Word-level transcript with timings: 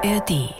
ARD. 0.00 0.54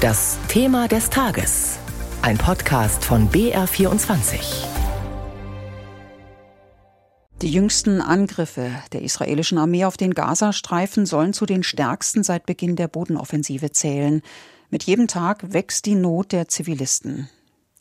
Das 0.00 0.38
Thema 0.46 0.86
des 0.86 1.10
Tages. 1.10 1.78
Ein 2.22 2.38
Podcast 2.38 3.04
von 3.04 3.28
BR24. 3.28 4.66
Die 7.42 7.50
jüngsten 7.50 8.00
Angriffe 8.00 8.70
der 8.92 9.02
israelischen 9.02 9.58
Armee 9.58 9.84
auf 9.84 9.96
den 9.96 10.14
Gazastreifen 10.14 11.06
sollen 11.06 11.32
zu 11.32 11.44
den 11.44 11.64
stärksten 11.64 12.22
seit 12.22 12.46
Beginn 12.46 12.76
der 12.76 12.86
Bodenoffensive 12.86 13.72
zählen. 13.72 14.22
Mit 14.70 14.84
jedem 14.84 15.08
Tag 15.08 15.52
wächst 15.52 15.86
die 15.86 15.96
Not 15.96 16.30
der 16.30 16.46
Zivilisten. 16.46 17.28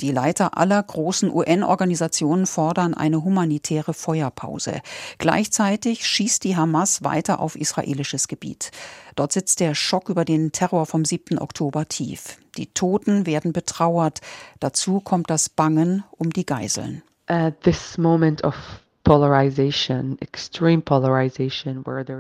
Die 0.04 0.12
Leiter 0.12 0.58
aller 0.58 0.84
großen 0.84 1.32
UN-Organisationen 1.34 2.46
fordern 2.46 2.94
eine 2.94 3.24
humanitäre 3.24 3.94
Feuerpause. 3.94 4.82
Gleichzeitig 5.18 6.06
schießt 6.06 6.44
die 6.44 6.58
Hamas 6.58 7.06
weiter 7.06 7.40
auf 7.40 7.56
israelisches 7.56 8.28
Gebiet. 8.28 8.72
Dort 9.16 9.32
sitzt 9.32 9.62
der 9.62 9.76
Schock 9.76 10.10
über 10.10 10.26
den 10.26 10.52
Terror 10.52 10.88
vom 10.88 11.06
7. 11.06 11.40
Oktober 11.40 11.88
tief. 11.88 12.38
Die 12.58 12.68
Toten 12.68 13.26
werden 13.26 13.54
betrauert. 13.54 14.20
Dazu 14.60 15.00
kommt 15.00 15.30
das 15.30 15.48
Bangen 15.48 16.04
um 16.12 16.32
die 16.32 16.46
Geiseln. 16.46 17.02
At 17.28 17.62
this 17.62 17.98
moment 17.98 18.44
of 18.44 18.56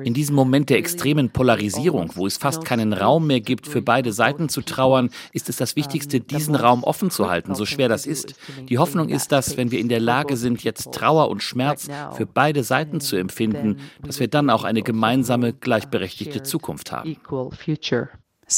in 0.03 0.13
diesem 0.13 0.35
Moment 0.35 0.69
der 0.69 0.77
extremen 0.77 1.29
Polarisierung, 1.29 2.11
wo 2.15 2.27
es 2.27 2.37
fast 2.37 2.65
keinen 2.65 2.91
Raum 2.91 3.27
mehr 3.27 3.39
gibt, 3.39 3.67
für 3.67 3.81
beide 3.81 4.11
Seiten 4.11 4.49
zu 4.49 4.61
trauern, 4.61 5.09
ist 5.31 5.47
es 5.47 5.55
das 5.55 5.75
Wichtigste, 5.77 6.19
diesen 6.19 6.55
Raum 6.55 6.83
offen 6.83 7.09
zu 7.09 7.29
halten, 7.29 7.55
so 7.55 7.65
schwer 7.65 7.88
das 7.88 8.05
ist. 8.05 8.35
Die 8.67 8.77
Hoffnung 8.77 9.09
ist, 9.09 9.31
dass, 9.31 9.55
wenn 9.55 9.71
wir 9.71 9.79
in 9.79 9.88
der 9.88 10.01
Lage 10.01 10.35
sind, 10.35 10.63
jetzt 10.63 10.91
Trauer 10.93 11.29
und 11.29 11.41
Schmerz 11.41 11.88
für 12.15 12.25
beide 12.25 12.63
Seiten 12.63 12.99
zu 12.99 13.15
empfinden, 13.15 13.77
dass 14.02 14.19
wir 14.19 14.27
dann 14.27 14.49
auch 14.49 14.65
eine 14.65 14.81
gemeinsame, 14.81 15.53
gleichberechtigte 15.53 16.43
Zukunft 16.43 16.91
haben. 16.91 17.15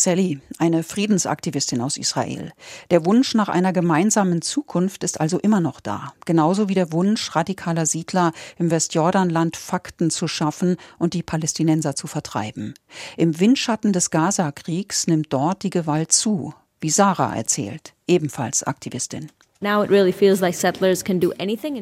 Sally, 0.04 0.40
eine 0.58 0.84
Friedensaktivistin 0.84 1.82
aus 1.82 1.98
Israel. 1.98 2.52
Der 2.92 3.06
Wunsch 3.06 3.34
nach 3.34 3.50
einer 3.50 3.74
gemeinsamen 3.74 4.42
Zukunft 4.42 5.04
ist 5.04 5.20
also 5.20 5.40
immer 5.40 5.60
noch 5.60 5.80
da. 5.80 6.14
Genauso 6.26 6.70
wie 6.70 6.74
der 6.74 6.92
Wunsch 6.92 7.36
radikaler 7.36 7.86
Siedler 7.86 8.32
im 8.58 8.72
Westjordanland 8.72 9.58
Fakten 9.58 10.10
zu 10.10 10.28
schaffen 10.28 10.78
und 11.00 11.14
die 11.14 11.24
Palästinenser 11.24 11.96
zu 11.96 12.08
vertreiben. 12.08 12.74
Im 13.18 13.40
Windschatten 13.40 13.94
des 13.94 14.12
Gaza-Kriegs 14.12 15.08
nimmt 15.08 15.32
dort 15.32 15.64
die 15.64 15.70
Gewalt 15.70 16.12
zu, 16.12 16.54
wie 16.82 16.90
Sarah 16.90 17.36
erzählt, 17.36 17.94
ebenfalls 18.08 18.64
Aktivistin. 18.64 19.32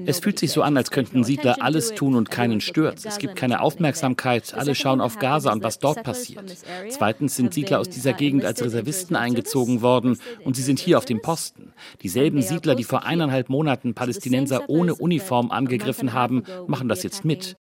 Es 0.05 0.19
fühlt 0.19 0.37
sich 0.37 0.51
so 0.51 0.61
an, 0.61 0.77
als 0.77 0.91
könnten 0.91 1.23
Siedler 1.23 1.57
alles 1.61 1.95
tun 1.95 2.15
und 2.15 2.29
keinen 2.29 2.61
stört. 2.61 3.03
Es 3.03 3.17
gibt 3.17 3.35
keine 3.35 3.61
Aufmerksamkeit, 3.61 4.53
alle 4.53 4.75
schauen 4.75 5.01
auf 5.01 5.17
Gaza 5.17 5.51
und 5.51 5.63
was 5.63 5.79
dort 5.79 6.03
passiert. 6.03 6.43
Zweitens 6.89 7.35
sind 7.35 7.53
Siedler 7.53 7.79
aus 7.79 7.89
dieser 7.89 8.13
Gegend 8.13 8.45
als 8.45 8.63
Reservisten 8.63 9.15
eingezogen 9.15 9.81
worden 9.81 10.19
und 10.45 10.55
sie 10.55 10.61
sind 10.61 10.79
hier 10.79 10.99
auf 10.99 11.05
dem 11.05 11.21
Posten. 11.21 11.73
Dieselben 12.03 12.43
Siedler, 12.43 12.75
die 12.75 12.83
vor 12.83 13.05
eineinhalb 13.05 13.49
Monaten 13.49 13.95
Palästinenser 13.95 14.69
ohne 14.69 14.93
Uniform 14.93 15.49
angegriffen 15.49 16.13
haben, 16.13 16.43
machen 16.67 16.87
das 16.87 17.01
jetzt 17.01 17.25
mit. 17.25 17.55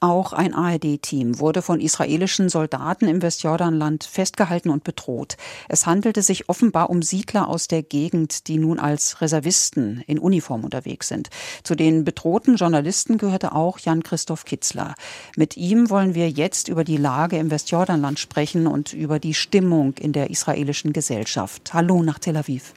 Auch 0.00 0.32
ein 0.32 0.54
ARD-Team 0.54 1.40
wurde 1.40 1.60
von 1.60 1.80
israelischen 1.80 2.48
Soldaten 2.48 3.08
im 3.08 3.20
Westjordanland 3.20 4.04
festgehalten 4.04 4.70
und 4.70 4.84
bedroht. 4.84 5.36
Es 5.68 5.86
handelte 5.86 6.22
sich 6.22 6.48
offenbar 6.48 6.88
um 6.88 7.02
Siedler 7.02 7.48
aus 7.48 7.66
der 7.66 7.82
Gegend, 7.82 8.46
die 8.46 8.58
nun 8.58 8.78
als 8.78 9.20
Reservisten 9.20 10.04
in 10.06 10.20
Uniform 10.20 10.62
unterwegs 10.62 11.08
sind. 11.08 11.30
Zu 11.64 11.74
den 11.74 12.04
bedrohten 12.04 12.54
Journalisten 12.54 13.18
gehörte 13.18 13.52
auch 13.52 13.80
Jan-Christoph 13.80 14.44
Kitzler. 14.44 14.94
Mit 15.36 15.56
ihm 15.56 15.90
wollen 15.90 16.14
wir 16.14 16.30
jetzt 16.30 16.68
über 16.68 16.84
die 16.84 16.96
Lage 16.96 17.36
im 17.36 17.50
Westjordanland 17.50 18.20
sprechen 18.20 18.68
und 18.68 18.92
über 18.92 19.18
die 19.18 19.34
Stimmung 19.34 19.94
in 19.94 20.12
der 20.12 20.30
israelischen 20.30 20.92
Gesellschaft. 20.92 21.74
Hallo 21.74 22.04
nach 22.04 22.20
Tel 22.20 22.36
Aviv. 22.36 22.72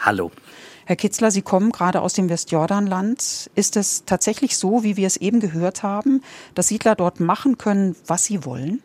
Hallo. 0.00 0.30
Herr 0.88 0.96
Kitzler, 0.96 1.30
Sie 1.30 1.42
kommen 1.42 1.70
gerade 1.70 2.00
aus 2.00 2.14
dem 2.14 2.30
Westjordanland. 2.30 3.50
Ist 3.54 3.76
es 3.76 4.06
tatsächlich 4.06 4.56
so, 4.56 4.84
wie 4.84 4.96
wir 4.96 5.06
es 5.06 5.18
eben 5.18 5.38
gehört 5.38 5.82
haben, 5.82 6.22
dass 6.54 6.68
Siedler 6.68 6.94
dort 6.94 7.20
machen 7.20 7.58
können, 7.58 7.94
was 8.06 8.24
sie 8.24 8.46
wollen? 8.46 8.82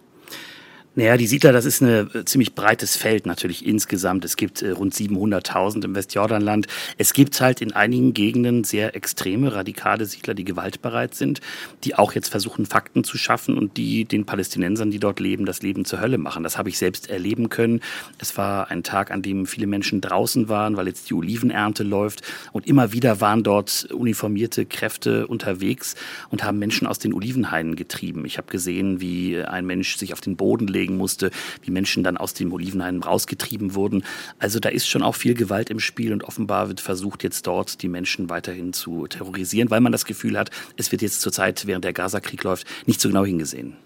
Naja, 0.96 1.18
die 1.18 1.26
Siedler, 1.26 1.52
das 1.52 1.66
ist 1.66 1.82
ein 1.82 2.08
äh, 2.14 2.24
ziemlich 2.26 2.54
breites 2.54 2.96
Feld 2.96 3.26
natürlich 3.26 3.66
insgesamt. 3.66 4.26
Es 4.26 4.36
gibt 4.36 4.62
äh, 4.62 4.70
rund 4.70 4.94
700.000 4.94 5.86
im 5.86 5.96
Westjordanland. 5.96 6.68
Es 7.00 7.14
gibt 7.14 7.42
halt 7.42 7.62
in 7.62 7.74
einigen 7.74 8.14
Gegenden 8.14 8.64
sehr 8.64 8.96
extreme, 8.96 9.56
radikale 9.56 10.06
Siedler, 10.06 10.36
die 10.36 10.44
gewaltbereit 10.44 11.16
sind, 11.16 11.42
die 11.84 11.96
auch 11.96 12.14
jetzt 12.14 12.30
versuchen, 12.30 12.68
Fakten 12.68 13.04
zu 13.04 13.18
schaffen 13.18 13.58
und 13.58 13.76
die 13.76 14.06
den 14.06 14.26
Palästinensern, 14.26 14.92
die 14.92 15.00
dort 15.00 15.20
leben, 15.20 15.48
das 15.48 15.64
Leben 15.64 15.84
zur 15.84 16.00
Hölle 16.00 16.20
machen. 16.20 16.44
Das 16.44 16.60
habe 16.60 16.70
ich 16.70 16.78
selbst 16.78 17.10
erleben 17.10 17.50
können. 17.50 17.82
Es 18.20 18.38
war 18.38 18.70
ein 18.70 18.84
Tag, 18.84 19.10
an 19.10 19.24
dem 19.24 19.48
viele 19.48 19.66
Menschen 19.66 20.00
draußen 20.00 20.48
waren, 20.48 20.78
weil 20.78 20.86
jetzt 20.86 21.10
die 21.10 21.16
Olivenernte 21.16 21.82
läuft 21.82 22.22
und 22.52 22.68
immer 22.68 22.92
wieder 22.92 23.20
waren 23.20 23.42
dort 23.42 23.88
uniformierte 23.92 24.68
Kräfte 24.68 25.26
unterwegs 25.26 25.96
und 26.30 26.44
haben 26.44 26.60
Menschen 26.60 26.86
aus 26.86 27.00
den 27.00 27.14
Olivenhainen 27.14 27.76
getrieben. 27.76 28.26
Ich 28.26 28.38
habe 28.38 28.52
gesehen, 28.52 29.02
wie 29.02 29.40
ein 29.40 29.66
Mensch 29.66 29.98
sich 29.98 30.14
auf 30.14 30.22
den 30.22 30.36
Boden 30.36 30.68
legt 30.68 30.83
legen 30.84 30.98
musste, 30.98 31.32
wie 31.62 31.72
Menschen 31.72 32.04
dann 32.04 32.18
aus 32.18 32.34
dem 32.34 32.52
Olivenhain 32.52 33.02
rausgetrieben 33.02 33.74
wurden. 33.74 34.04
Also 34.38 34.60
da 34.60 34.70
ist 34.70 34.88
schon 34.88 35.02
auch 35.02 35.16
viel 35.16 35.34
Gewalt 35.34 35.70
im 35.70 35.80
Spiel 35.80 36.12
und 36.12 36.24
offenbar 36.24 36.68
wird 36.68 36.82
versucht, 36.82 37.24
jetzt 37.24 37.48
dort 37.48 37.82
die 37.82 37.88
Menschen 37.88 38.30
weiterhin 38.30 38.74
zu 38.74 39.08
terrorisieren, 39.08 39.70
weil 39.70 39.82
man 39.82 39.92
das 39.92 40.06
Gefühl 40.06 40.38
hat, 40.38 40.52
es 40.78 40.92
wird 40.92 41.02
jetzt 41.02 41.22
zurzeit, 41.22 41.66
während 41.66 41.86
der 41.86 41.94
Gaza-Krieg 41.94 42.44
läuft, 42.44 42.68
nicht 42.86 43.00
so 43.00 43.08
genau 43.08 43.26
hingesehen. 43.26 43.78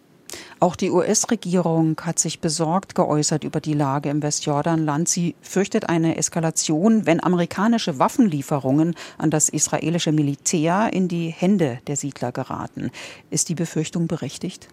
Auch 0.60 0.76
die 0.76 0.90
US-Regierung 0.90 2.00
hat 2.02 2.20
sich 2.20 2.40
besorgt 2.40 2.96
geäußert 2.96 3.44
über 3.44 3.62
die 3.62 3.74
Lage 3.74 4.10
im 4.10 4.22
Westjordanland. 4.24 5.08
Sie 5.08 5.36
fürchtet 5.42 5.88
eine 5.88 6.18
Eskalation, 6.18 7.06
wenn 7.06 7.24
amerikanische 7.24 8.00
Waffenlieferungen 8.00 8.96
an 9.18 9.30
das 9.30 9.50
israelische 9.50 10.12
Militär 10.12 10.90
in 10.92 11.08
die 11.08 11.30
Hände 11.30 11.80
der 11.88 11.96
Siedler 11.96 12.32
geraten. 12.32 12.92
Ist 13.30 13.50
die 13.50 13.56
Befürchtung 13.56 14.08
berechtigt? 14.08 14.68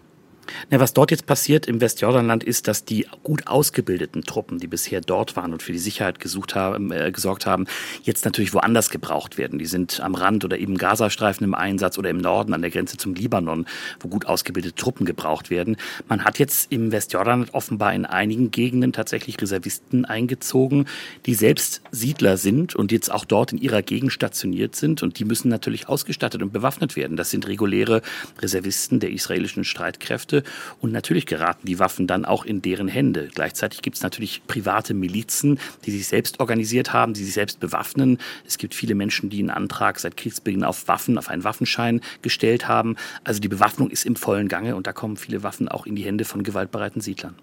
Na, 0.69 0.79
was 0.79 0.93
dort 0.93 1.11
jetzt 1.11 1.25
passiert 1.25 1.67
im 1.67 1.81
Westjordanland 1.81 2.43
ist, 2.43 2.67
dass 2.67 2.85
die 2.85 3.07
gut 3.23 3.47
ausgebildeten 3.47 4.23
Truppen, 4.23 4.59
die 4.59 4.67
bisher 4.67 5.01
dort 5.01 5.35
waren 5.35 5.53
und 5.53 5.63
für 5.63 5.71
die 5.71 5.79
Sicherheit 5.79 6.19
gesucht 6.19 6.55
haben, 6.55 6.91
äh, 6.91 7.11
gesorgt 7.11 7.45
haben, 7.45 7.65
jetzt 8.03 8.25
natürlich 8.25 8.53
woanders 8.53 8.89
gebraucht 8.89 9.37
werden. 9.37 9.59
Die 9.59 9.65
sind 9.65 9.99
am 9.99 10.15
Rand 10.15 10.45
oder 10.45 10.57
eben 10.57 10.77
Gazastreifen 10.77 11.43
im 11.43 11.53
Einsatz 11.53 11.97
oder 11.97 12.09
im 12.09 12.17
Norden 12.17 12.53
an 12.53 12.61
der 12.61 12.71
Grenze 12.71 12.97
zum 12.97 13.15
Libanon, 13.15 13.65
wo 13.99 14.07
gut 14.07 14.25
ausgebildete 14.25 14.75
Truppen 14.75 15.05
gebraucht 15.05 15.49
werden. 15.49 15.77
Man 16.07 16.23
hat 16.23 16.39
jetzt 16.39 16.71
im 16.71 16.91
Westjordanland 16.91 17.53
offenbar 17.53 17.93
in 17.93 18.05
einigen 18.05 18.51
Gegenden 18.51 18.93
tatsächlich 18.93 19.41
Reservisten 19.41 20.05
eingezogen, 20.05 20.85
die 21.25 21.35
selbst 21.35 21.81
Siedler 21.91 22.37
sind 22.37 22.75
und 22.75 22.91
jetzt 22.91 23.11
auch 23.11 23.25
dort 23.25 23.51
in 23.51 23.59
ihrer 23.59 23.81
Gegend 23.81 24.11
stationiert 24.11 24.75
sind 24.75 25.03
und 25.03 25.19
die 25.19 25.25
müssen 25.25 25.49
natürlich 25.49 25.87
ausgestattet 25.87 26.41
und 26.41 26.51
bewaffnet 26.51 26.95
werden. 26.95 27.17
Das 27.17 27.29
sind 27.29 27.47
reguläre 27.47 28.01
Reservisten 28.39 28.99
der 28.99 29.11
israelischen 29.11 29.63
Streitkräfte 29.63 30.34
Kräfte 30.35 30.43
und 30.81 30.91
natürlich 30.91 31.25
geraten 31.25 31.65
die 31.65 31.79
Waffen 31.79 32.07
dann 32.07 32.25
auch 32.25 32.45
in 32.45 32.61
deren 32.61 32.87
Hände. 32.87 33.29
Gleichzeitig 33.33 33.81
gibt 33.81 33.97
es 33.97 34.03
natürlich 34.03 34.41
private 34.47 34.93
Milizen, 34.93 35.59
die 35.85 35.91
sich 35.91 36.07
selbst 36.07 36.39
organisiert 36.39 36.93
haben, 36.93 37.13
die 37.13 37.23
sich 37.23 37.33
selbst 37.33 37.59
bewaffnen. 37.59 38.19
Es 38.45 38.57
gibt 38.57 38.73
viele 38.73 38.95
Menschen, 38.95 39.29
die 39.29 39.39
einen 39.39 39.49
Antrag 39.49 39.99
seit 39.99 40.17
Kriegsbeginn 40.17 40.63
auf 40.63 40.87
Waffen, 40.87 41.17
auf 41.17 41.29
einen 41.29 41.43
Waffenschein 41.43 42.01
gestellt 42.21 42.67
haben. 42.67 42.95
Also 43.23 43.39
die 43.39 43.49
Bewaffnung 43.49 43.89
ist 43.89 44.05
im 44.05 44.15
vollen 44.15 44.47
Gange 44.47 44.75
und 44.75 44.87
da 44.87 44.93
kommen 44.93 45.17
viele 45.17 45.43
Waffen 45.43 45.67
auch 45.67 45.85
in 45.85 45.95
die 45.95 46.03
Hände 46.03 46.25
von 46.25 46.43
gewaltbereiten 46.43 47.01
Siedlern. 47.01 47.35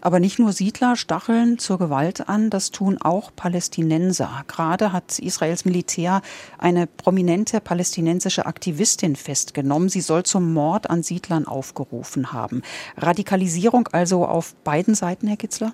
Aber 0.00 0.20
nicht 0.20 0.38
nur 0.38 0.52
Siedler 0.52 0.96
stacheln 0.96 1.58
zur 1.58 1.78
Gewalt 1.78 2.28
an, 2.28 2.50
das 2.50 2.70
tun 2.70 2.98
auch 3.00 3.30
Palästinenser. 3.34 4.44
Gerade 4.46 4.92
hat 4.92 5.18
Israels 5.18 5.64
Militär 5.64 6.20
eine 6.58 6.86
prominente 6.86 7.60
palästinensische 7.60 8.46
Aktivistin 8.46 9.16
festgenommen. 9.16 9.88
Sie 9.88 10.02
soll 10.02 10.24
zum 10.24 10.52
Mord 10.52 10.90
an 10.90 11.02
Siedlern 11.02 11.46
aufgerufen 11.46 12.32
haben. 12.32 12.62
Radikalisierung 12.96 13.88
also 13.92 14.26
auf 14.26 14.54
beiden 14.56 14.94
Seiten, 14.94 15.26
Herr 15.26 15.38
Kitzler? 15.38 15.72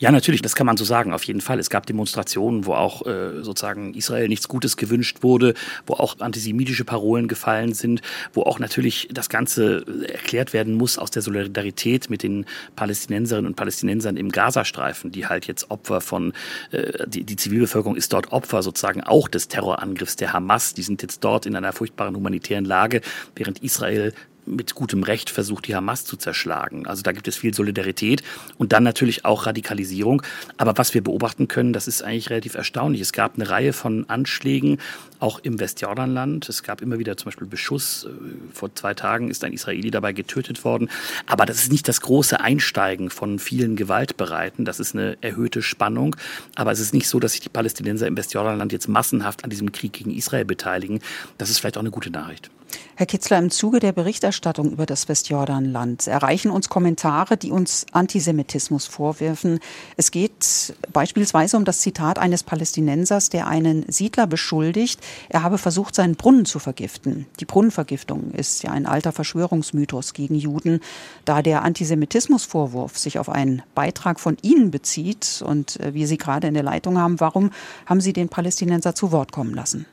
Ja, 0.00 0.12
natürlich, 0.12 0.42
das 0.42 0.54
kann 0.54 0.66
man 0.66 0.76
so 0.76 0.84
sagen, 0.84 1.12
auf 1.12 1.24
jeden 1.24 1.40
Fall. 1.40 1.58
Es 1.58 1.70
gab 1.70 1.84
Demonstrationen, 1.86 2.66
wo 2.66 2.74
auch 2.74 3.04
äh, 3.04 3.42
sozusagen 3.42 3.94
Israel 3.94 4.28
nichts 4.28 4.46
Gutes 4.46 4.76
gewünscht 4.76 5.18
wurde, 5.22 5.54
wo 5.86 5.94
auch 5.94 6.20
antisemitische 6.20 6.84
Parolen 6.84 7.26
gefallen 7.26 7.74
sind, 7.74 8.00
wo 8.32 8.42
auch 8.42 8.60
natürlich 8.60 9.08
das 9.12 9.28
Ganze 9.28 9.84
erklärt 10.06 10.52
werden 10.52 10.74
muss 10.74 10.98
aus 10.98 11.10
der 11.10 11.22
Solidarität 11.22 12.10
mit 12.10 12.22
den 12.22 12.46
Palästinenserinnen 12.76 13.48
und 13.48 13.56
Palästinensern 13.56 14.16
im 14.16 14.30
Gazastreifen, 14.30 15.10
die 15.10 15.26
halt 15.26 15.48
jetzt 15.48 15.68
Opfer 15.68 16.00
von, 16.00 16.32
äh, 16.70 17.04
die, 17.08 17.24
die 17.24 17.36
Zivilbevölkerung 17.36 17.96
ist 17.96 18.12
dort 18.12 18.30
Opfer 18.30 18.62
sozusagen 18.62 19.02
auch 19.02 19.26
des 19.26 19.48
Terrorangriffs 19.48 20.14
der 20.14 20.32
Hamas. 20.32 20.74
Die 20.74 20.82
sind 20.82 21.02
jetzt 21.02 21.24
dort 21.24 21.44
in 21.44 21.56
einer 21.56 21.72
furchtbaren 21.72 22.14
humanitären 22.14 22.64
Lage, 22.64 23.00
während 23.34 23.64
Israel 23.64 24.12
mit 24.48 24.74
gutem 24.74 25.02
Recht 25.02 25.30
versucht, 25.30 25.66
die 25.66 25.74
Hamas 25.74 26.04
zu 26.04 26.16
zerschlagen. 26.16 26.86
Also 26.86 27.02
da 27.02 27.12
gibt 27.12 27.28
es 27.28 27.36
viel 27.36 27.54
Solidarität 27.54 28.22
und 28.56 28.72
dann 28.72 28.82
natürlich 28.82 29.24
auch 29.24 29.46
Radikalisierung. 29.46 30.22
Aber 30.56 30.76
was 30.76 30.94
wir 30.94 31.02
beobachten 31.02 31.48
können, 31.48 31.72
das 31.72 31.88
ist 31.88 32.02
eigentlich 32.02 32.30
relativ 32.30 32.54
erstaunlich. 32.54 33.00
Es 33.00 33.12
gab 33.12 33.36
eine 33.36 33.48
Reihe 33.48 33.72
von 33.72 34.08
Anschlägen, 34.08 34.78
auch 35.20 35.40
im 35.40 35.60
Westjordanland. 35.60 36.48
Es 36.48 36.62
gab 36.62 36.80
immer 36.80 36.98
wieder 36.98 37.16
zum 37.16 37.26
Beispiel 37.26 37.46
Beschuss. 37.46 38.04
Äh, 38.04 38.08
vor 38.54 38.74
zwei 38.74 38.94
Tagen 38.94 39.30
ist 39.30 39.44
ein 39.44 39.52
Israeli 39.52 39.90
dabei 39.90 40.12
getötet 40.12 40.64
worden. 40.64 40.90
Aber 41.26 41.46
das 41.46 41.58
ist 41.58 41.72
nicht 41.72 41.88
das 41.88 42.00
große 42.00 42.40
Einsteigen 42.40 43.10
von 43.10 43.38
vielen 43.38 43.76
Gewaltbereiten. 43.76 44.64
Das 44.64 44.80
ist 44.80 44.94
eine 44.94 45.18
erhöhte 45.20 45.62
Spannung. 45.62 46.16
Aber 46.54 46.72
es 46.72 46.80
ist 46.80 46.94
nicht 46.94 47.08
so, 47.08 47.20
dass 47.20 47.32
sich 47.32 47.40
die 47.40 47.48
Palästinenser 47.48 48.06
im 48.06 48.16
Westjordanland 48.16 48.72
jetzt 48.72 48.88
massenhaft 48.88 49.44
an 49.44 49.50
diesem 49.50 49.72
Krieg 49.72 49.92
gegen 49.92 50.10
Israel 50.10 50.44
beteiligen. 50.44 51.00
Das 51.36 51.50
ist 51.50 51.58
vielleicht 51.58 51.76
auch 51.76 51.82
eine 51.82 51.90
gute 51.90 52.10
Nachricht. 52.10 52.50
Herr 52.98 53.06
Kitzler, 53.06 53.38
im 53.38 53.50
Zuge 53.50 53.78
der 53.78 53.92
Berichterstattung 53.92 54.72
über 54.72 54.84
das 54.84 55.08
Westjordanland 55.08 56.08
erreichen 56.08 56.50
uns 56.50 56.68
Kommentare, 56.68 57.36
die 57.36 57.52
uns 57.52 57.86
Antisemitismus 57.92 58.86
vorwerfen. 58.86 59.60
Es 59.96 60.10
geht 60.10 60.74
beispielsweise 60.92 61.56
um 61.56 61.64
das 61.64 61.78
Zitat 61.78 62.18
eines 62.18 62.42
Palästinensers, 62.42 63.28
der 63.28 63.46
einen 63.46 63.84
Siedler 63.86 64.26
beschuldigt, 64.26 65.00
er 65.28 65.44
habe 65.44 65.58
versucht, 65.58 65.94
seinen 65.94 66.16
Brunnen 66.16 66.44
zu 66.44 66.58
vergiften. 66.58 67.26
Die 67.38 67.44
Brunnenvergiftung 67.44 68.32
ist 68.32 68.64
ja 68.64 68.72
ein 68.72 68.86
alter 68.86 69.12
Verschwörungsmythos 69.12 70.12
gegen 70.12 70.34
Juden. 70.34 70.80
Da 71.24 71.40
der 71.40 71.62
Antisemitismusvorwurf 71.62 72.98
sich 72.98 73.20
auf 73.20 73.28
einen 73.28 73.62
Beitrag 73.76 74.18
von 74.18 74.36
Ihnen 74.42 74.72
bezieht 74.72 75.44
und 75.46 75.78
äh, 75.78 75.94
wir 75.94 76.08
Sie 76.08 76.18
gerade 76.18 76.48
in 76.48 76.54
der 76.54 76.64
Leitung 76.64 76.98
haben, 76.98 77.20
warum 77.20 77.50
haben 77.86 78.00
Sie 78.00 78.12
den 78.12 78.28
Palästinenser 78.28 78.96
zu 78.96 79.12
Wort 79.12 79.30
kommen 79.30 79.54
lassen? 79.54 79.86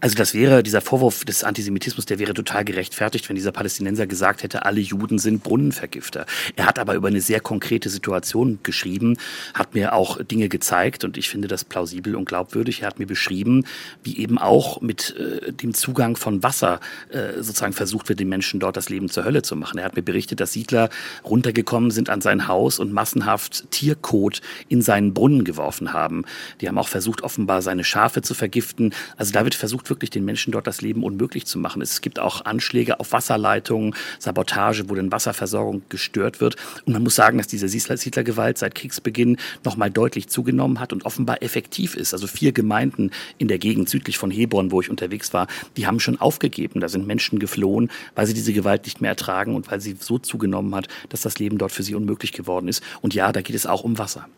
Also 0.00 0.14
das 0.14 0.34
wäre, 0.34 0.62
dieser 0.62 0.80
Vorwurf 0.80 1.24
des 1.24 1.44
Antisemitismus, 1.44 2.06
der 2.06 2.18
wäre 2.18 2.34
total 2.34 2.64
gerechtfertigt, 2.64 3.28
wenn 3.28 3.36
dieser 3.36 3.52
Palästinenser 3.52 4.06
gesagt 4.06 4.42
hätte, 4.42 4.64
alle 4.64 4.80
Juden 4.80 5.18
sind 5.18 5.42
Brunnenvergifter. 5.42 6.26
Er 6.54 6.66
hat 6.66 6.78
aber 6.78 6.94
über 6.94 7.08
eine 7.08 7.20
sehr 7.20 7.40
konkrete 7.40 7.88
Situation 7.88 8.58
geschrieben, 8.62 9.16
hat 9.54 9.74
mir 9.74 9.94
auch 9.94 10.22
Dinge 10.22 10.48
gezeigt 10.48 11.04
und 11.04 11.16
ich 11.16 11.28
finde 11.28 11.48
das 11.48 11.64
plausibel 11.64 12.14
und 12.14 12.26
glaubwürdig. 12.26 12.82
Er 12.82 12.88
hat 12.88 12.98
mir 12.98 13.06
beschrieben, 13.06 13.64
wie 14.02 14.18
eben 14.18 14.38
auch 14.38 14.80
mit 14.80 15.14
äh, 15.16 15.52
dem 15.52 15.74
Zugang 15.74 16.16
von 16.16 16.42
Wasser 16.42 16.80
äh, 17.10 17.34
sozusagen 17.36 17.72
versucht 17.72 18.08
wird, 18.08 18.20
den 18.20 18.28
Menschen 18.28 18.60
dort 18.60 18.76
das 18.76 18.88
Leben 18.88 19.08
zur 19.08 19.24
Hölle 19.24 19.42
zu 19.42 19.56
machen. 19.56 19.78
Er 19.78 19.84
hat 19.84 19.96
mir 19.96 20.02
berichtet, 20.02 20.40
dass 20.40 20.52
Siedler 20.52 20.90
runtergekommen 21.24 21.90
sind 21.90 22.10
an 22.10 22.20
sein 22.20 22.48
Haus 22.48 22.78
und 22.78 22.92
massenhaft 22.92 23.70
Tierkot 23.70 24.40
in 24.68 24.82
seinen 24.82 25.14
Brunnen 25.14 25.44
geworfen 25.44 25.92
haben. 25.92 26.24
Die 26.60 26.68
haben 26.68 26.78
auch 26.78 26.88
versucht, 26.88 27.22
offenbar 27.22 27.62
seine 27.62 27.84
Schafe 27.84 28.22
zu 28.22 28.34
vergiften. 28.34 28.94
Also 29.16 29.32
da 29.32 29.44
wird 29.44 29.54
versucht 29.54 29.75
wirklich 29.84 30.10
den 30.10 30.24
Menschen 30.24 30.52
dort 30.52 30.66
das 30.66 30.80
Leben 30.80 31.04
unmöglich 31.04 31.46
zu 31.46 31.58
machen. 31.58 31.82
Es 31.82 32.00
gibt 32.00 32.18
auch 32.18 32.44
Anschläge 32.44 33.00
auf 33.00 33.12
Wasserleitungen, 33.12 33.94
Sabotage, 34.18 34.88
wo 34.88 34.94
dann 34.94 35.12
Wasserversorgung 35.12 35.82
gestört 35.88 36.40
wird. 36.40 36.56
Und 36.84 36.92
man 36.92 37.02
muss 37.02 37.14
sagen, 37.14 37.38
dass 37.38 37.46
diese 37.46 37.68
Siedlergewalt 37.68 38.58
seit 38.58 38.74
Kriegsbeginn 38.74 39.36
nochmal 39.64 39.90
deutlich 39.90 40.28
zugenommen 40.28 40.80
hat 40.80 40.92
und 40.92 41.04
offenbar 41.04 41.42
effektiv 41.42 41.96
ist. 41.96 42.12
Also 42.12 42.26
vier 42.26 42.52
Gemeinden 42.52 43.10
in 43.38 43.48
der 43.48 43.58
Gegend 43.58 43.88
südlich 43.88 44.18
von 44.18 44.30
Hebron, 44.30 44.70
wo 44.70 44.80
ich 44.80 44.90
unterwegs 44.90 45.32
war, 45.32 45.46
die 45.76 45.86
haben 45.86 46.00
schon 46.00 46.20
aufgegeben. 46.20 46.80
Da 46.80 46.88
sind 46.88 47.06
Menschen 47.06 47.38
geflohen, 47.38 47.90
weil 48.14 48.26
sie 48.26 48.34
diese 48.34 48.52
Gewalt 48.52 48.84
nicht 48.84 49.00
mehr 49.00 49.10
ertragen 49.10 49.54
und 49.54 49.70
weil 49.70 49.80
sie 49.80 49.96
so 49.98 50.18
zugenommen 50.18 50.74
hat, 50.74 50.88
dass 51.08 51.22
das 51.22 51.38
Leben 51.38 51.58
dort 51.58 51.72
für 51.72 51.82
sie 51.82 51.94
unmöglich 51.94 52.32
geworden 52.32 52.68
ist. 52.68 52.82
Und 53.02 53.14
ja, 53.14 53.32
da 53.32 53.42
geht 53.42 53.56
es 53.56 53.66
auch 53.66 53.84
um 53.84 53.98
Wasser. 53.98 54.28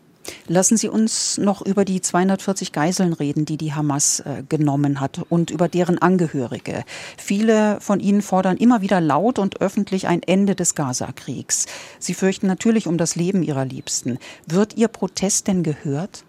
Lassen 0.47 0.77
Sie 0.77 0.89
uns 0.89 1.37
noch 1.37 1.61
über 1.61 1.85
die 1.85 2.01
240 2.01 2.71
Geiseln 2.71 3.13
reden, 3.13 3.45
die 3.45 3.57
die 3.57 3.73
Hamas 3.73 4.21
äh, 4.21 4.43
genommen 4.47 4.99
hat 4.99 5.21
und 5.29 5.51
über 5.51 5.67
deren 5.67 5.97
Angehörige. 5.97 6.83
Viele 7.17 7.79
von 7.81 7.99
ihnen 7.99 8.21
fordern 8.21 8.57
immer 8.57 8.81
wieder 8.81 9.01
laut 9.01 9.39
und 9.39 9.61
öffentlich 9.61 10.07
ein 10.07 10.23
Ende 10.23 10.55
des 10.55 10.75
Gaza-Kriegs. 10.75 11.65
Sie 11.99 12.13
fürchten 12.13 12.47
natürlich 12.47 12.87
um 12.87 12.97
das 12.97 13.15
Leben 13.15 13.43
ihrer 13.43 13.65
Liebsten. 13.65 14.17
Wird 14.47 14.75
Ihr 14.77 14.87
Protest 14.87 15.47
denn 15.47 15.63
gehört? 15.63 16.23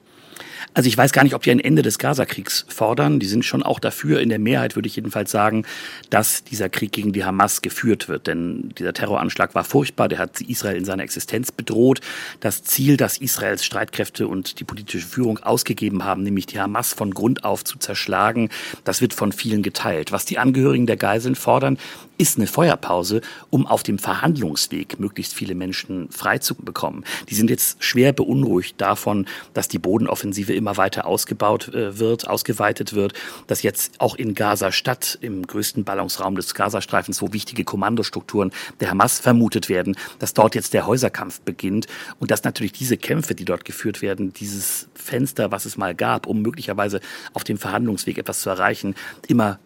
Also 0.75 0.89
ich 0.89 0.97
weiß 0.97 1.13
gar 1.13 1.25
nicht, 1.25 1.35
ob 1.35 1.43
die 1.43 1.51
ein 1.51 1.61
Ende 1.61 1.83
des 1.83 1.99
Gazakriegs 1.99 2.65
fordern. 2.69 3.21
Die 3.21 3.27
sind 3.27 3.45
schon 3.45 3.63
auch 3.63 3.81
dafür. 3.81 4.21
In 4.21 4.29
der 4.29 4.39
Mehrheit 4.39 4.77
würde 4.77 4.89
ich 4.89 4.97
jedenfalls 4.97 5.31
sagen, 5.31 5.65
dass 6.11 6.45
dieser 6.45 6.69
Krieg 6.69 6.93
gegen 6.93 7.13
die 7.13 7.25
Hamas 7.25 7.63
geführt 7.63 8.09
wird. 8.09 8.27
Denn 8.27 8.73
dieser 8.79 8.93
Terroranschlag 8.93 9.55
war 9.55 9.65
furchtbar. 9.65 10.09
Der 10.09 10.19
hat 10.19 10.41
Israel 10.41 10.77
in 10.77 10.85
seiner 10.85 11.03
Existenz 11.03 11.53
bedroht. 11.53 12.01
Das 12.41 12.63
Ziel, 12.63 12.97
das 12.97 13.19
Israels 13.19 13.65
Streitkräfte 13.65 14.29
und 14.29 14.61
die 14.61 14.65
politische 14.65 15.07
Führung 15.07 15.39
ausgegeben 15.39 16.05
haben, 16.05 16.23
nämlich 16.23 16.47
die 16.47 16.61
Hamas 16.61 16.93
von 16.93 17.13
Grund 17.13 17.45
auf 17.45 17.65
zu 17.65 17.79
zerschlagen, 17.79 18.51
das 18.85 19.01
wird 19.01 19.15
von 19.15 19.33
vielen 19.33 19.63
geteilt. 19.63 20.13
Was 20.13 20.25
die 20.25 20.39
Angehörigen 20.39 20.87
der 20.87 20.97
Geiseln 20.97 21.35
fordern, 21.35 21.79
ist 22.21 22.37
eine 22.37 22.47
Feuerpause, 22.47 23.23
um 23.49 23.67
auf 23.67 23.83
dem 23.83 23.99
Verhandlungsweg 23.99 25.01
möglichst 25.01 25.33
viele 25.33 25.55
Menschen 25.55 26.11
frei 26.11 26.37
zu 26.37 26.55
bekommen. 26.55 27.03
Die 27.31 27.35
sind 27.35 27.49
jetzt 27.49 27.83
schwer 27.83 28.13
beunruhigt 28.13 28.79
davon, 28.79 29.25
dass 29.55 29.69
die 29.69 29.79
Bodenoffensive 29.79 30.53
immer 30.53 30.77
weiter 30.77 31.07
ausgebaut 31.07 31.69
äh, 31.69 31.99
wird, 31.99 32.29
ausgeweitet 32.29 32.93
wird, 32.93 33.15
dass 33.47 33.63
jetzt 33.63 33.99
auch 34.03 34.17
in 34.17 34.35
Gaza-Stadt, 34.35 35.17
im 35.23 35.47
größten 35.47 35.85
Ballungsraum 35.85 36.37
des 36.37 36.53
Gazastreifens, 36.55 37.23
wo 37.23 37.33
wichtige 37.33 37.65
Kommandostrukturen 37.65 38.53
der 38.81 38.91
Hamas 38.91 39.19
vermutet 39.19 39.71
werden, 39.71 39.97
dass 40.19 40.35
dort 40.35 40.55
jetzt 40.55 40.75
der 40.75 40.87
Häuserkampf 40.87 41.41
beginnt 41.41 41.87
und 42.19 42.31
dass 42.31 42.45
natürlich 42.45 42.73
diese 42.73 42.99
Kämpfe, 42.99 43.35
die 43.35 43.47
dort 43.47 43.65
geführt 43.65 44.03
werden, 44.03 44.35
dieses 44.35 44.89
Fenster, 44.95 45.53
was 45.53 45.65
es 45.65 45.79
mal 45.79 45.95
gab, 45.95 46.27
um 46.27 46.43
möglicherweise 46.43 47.01
auf 47.33 47.45
dem 47.45 47.57
Verhandlungsweg 47.57 48.19
etwas 48.19 48.43
zu 48.43 48.51
erreichen, 48.51 48.95
immer 49.27 49.59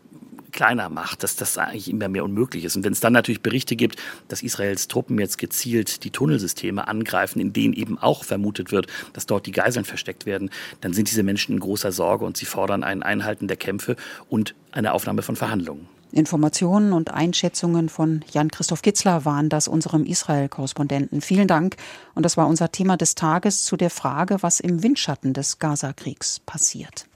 kleiner 0.54 0.88
macht, 0.88 1.22
dass 1.22 1.36
das 1.36 1.58
eigentlich 1.58 1.90
immer 1.90 2.08
mehr 2.08 2.24
unmöglich 2.24 2.64
ist. 2.64 2.76
Und 2.76 2.84
wenn 2.84 2.92
es 2.92 3.00
dann 3.00 3.12
natürlich 3.12 3.42
Berichte 3.42 3.76
gibt, 3.76 4.00
dass 4.28 4.42
Israels 4.42 4.88
Truppen 4.88 5.18
jetzt 5.18 5.36
gezielt 5.36 6.04
die 6.04 6.10
Tunnelsysteme 6.10 6.88
angreifen, 6.88 7.40
in 7.40 7.52
denen 7.52 7.74
eben 7.74 7.98
auch 7.98 8.24
vermutet 8.24 8.72
wird, 8.72 8.86
dass 9.12 9.26
dort 9.26 9.44
die 9.44 9.52
Geiseln 9.52 9.84
versteckt 9.84 10.24
werden, 10.24 10.50
dann 10.80 10.94
sind 10.94 11.10
diese 11.10 11.22
Menschen 11.22 11.52
in 11.54 11.60
großer 11.60 11.92
Sorge 11.92 12.24
und 12.24 12.38
sie 12.38 12.46
fordern 12.46 12.82
ein 12.82 13.02
Einhalten 13.02 13.48
der 13.48 13.58
Kämpfe 13.58 13.96
und 14.30 14.54
eine 14.72 14.94
Aufnahme 14.94 15.20
von 15.20 15.36
Verhandlungen. 15.36 15.88
Informationen 16.12 16.92
und 16.92 17.10
Einschätzungen 17.10 17.88
von 17.88 18.24
Jan-Christoph 18.32 18.82
Kitzler 18.82 19.24
waren 19.24 19.48
das 19.48 19.66
unserem 19.66 20.04
Israel-Korrespondenten. 20.04 21.20
Vielen 21.20 21.48
Dank. 21.48 21.76
Und 22.14 22.24
das 22.24 22.36
war 22.36 22.46
unser 22.46 22.70
Thema 22.70 22.96
des 22.96 23.16
Tages 23.16 23.64
zu 23.64 23.76
der 23.76 23.90
Frage, 23.90 24.36
was 24.40 24.60
im 24.60 24.84
Windschatten 24.84 25.32
des 25.32 25.58
Gaza-Kriegs 25.58 26.40
passiert. 26.46 27.08